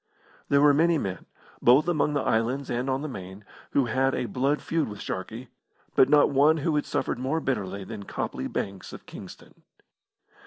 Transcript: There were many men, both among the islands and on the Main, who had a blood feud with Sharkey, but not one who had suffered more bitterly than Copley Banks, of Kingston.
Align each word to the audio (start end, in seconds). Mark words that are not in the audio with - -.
There 0.49 0.61
were 0.63 0.73
many 0.73 0.97
men, 0.97 1.27
both 1.61 1.87
among 1.87 2.15
the 2.15 2.23
islands 2.23 2.71
and 2.71 2.89
on 2.89 3.03
the 3.03 3.07
Main, 3.07 3.45
who 3.73 3.85
had 3.85 4.15
a 4.15 4.25
blood 4.25 4.59
feud 4.59 4.87
with 4.89 4.99
Sharkey, 4.99 5.49
but 5.95 6.09
not 6.09 6.31
one 6.31 6.57
who 6.57 6.75
had 6.75 6.87
suffered 6.87 7.19
more 7.19 7.39
bitterly 7.39 7.83
than 7.83 8.05
Copley 8.05 8.47
Banks, 8.47 8.93
of 8.93 9.05
Kingston. 9.05 9.61